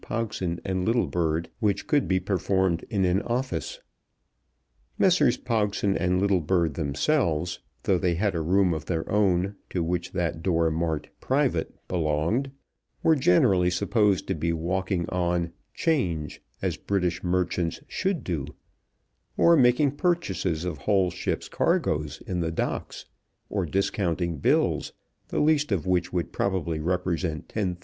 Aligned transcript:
Pogson 0.03 0.59
and 0.65 0.83
Littlebird 0.87 1.45
which 1.59 1.85
could 1.85 2.07
be 2.07 2.19
performed 2.19 2.83
in 2.89 3.05
an 3.05 3.21
office. 3.21 3.81
Messrs. 4.97 5.37
Pogson 5.37 5.95
and 5.95 6.19
Littlebird 6.19 6.73
themselves, 6.73 7.59
though 7.83 7.99
they 7.99 8.15
had 8.15 8.33
a 8.33 8.41
room 8.41 8.73
of 8.73 8.85
their 8.85 9.07
own, 9.11 9.57
to 9.69 9.83
which 9.83 10.13
that 10.13 10.41
door 10.41 10.71
marked 10.71 11.09
"Private" 11.19 11.87
belonged, 11.87 12.49
were 13.03 13.15
generally 13.15 13.69
supposed 13.69 14.27
to 14.27 14.33
be 14.33 14.51
walking 14.51 15.07
on 15.09 15.51
'Change 15.75 16.41
as 16.63 16.77
British 16.77 17.23
merchants 17.23 17.79
should 17.87 18.23
do, 18.23 18.47
or 19.37 19.55
making 19.55 19.97
purchases 19.97 20.65
of 20.65 20.79
whole 20.89 21.11
ships' 21.11 21.47
cargos 21.47 22.23
in 22.23 22.39
the 22.39 22.49
Docks, 22.51 23.05
or 23.51 23.67
discounting 23.67 24.39
bills, 24.39 24.93
the 25.27 25.39
least 25.39 25.71
of 25.71 25.85
which 25.85 26.11
would 26.11 26.33
probably 26.33 26.79
represent 26.79 27.47
£10,000. 27.49 27.77